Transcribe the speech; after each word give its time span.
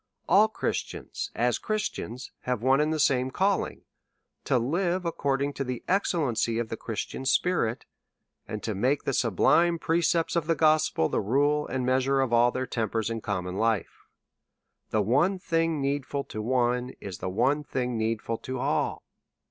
All 0.27 0.47
Christians, 0.47 1.29
as 1.35 1.59
Christians, 1.59 2.31
have 2.45 2.63
one 2.63 2.81
and 2.81 2.91
the 2.91 2.99
same 2.99 3.29
calling, 3.29 3.83
to 4.45 4.57
live 4.57 5.05
according 5.05 5.53
to 5.53 5.63
the 5.63 5.83
excellency 5.87 6.57
of 6.57 6.69
the 6.69 6.75
Christian 6.75 7.23
spirit, 7.23 7.85
and 8.47 8.63
to 8.63 8.73
make 8.73 9.03
the 9.03 9.13
sublime 9.13 9.77
precepts 9.77 10.35
of 10.35 10.47
the 10.47 10.55
gospel 10.55 11.07
the 11.07 11.21
rule 11.21 11.67
and 11.67 11.85
measure 11.85 12.19
of 12.19 12.33
all 12.33 12.49
their 12.49 12.65
tempers 12.65 13.11
in 13.11 13.21
common 13.21 13.57
life. 13.57 14.07
The 14.89 15.03
one 15.03 15.37
thing 15.37 15.79
needful 15.79 16.23
to 16.23 16.41
one 16.41 16.93
is 16.99 17.19
the 17.19 17.29
one 17.29 17.63
thing 17.63 17.95
needful 17.95 18.39
to 18.39 18.57
all. 18.57 19.03